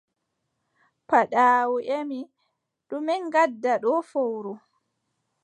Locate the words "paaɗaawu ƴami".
1.07-2.19